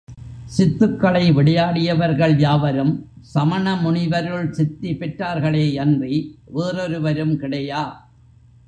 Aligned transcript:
சித்துக்களை 0.45 1.31
விளையாடியவர்கள் 1.31 2.37
யாவரும் 2.37 2.93
சமணமுனிவருள் 3.33 4.49
சித்தி 4.49 4.91
பெற்றோர்களேயன்றி 4.93 6.15
வேறொருவரும் 6.45 7.35
கிடையா. 7.37 7.83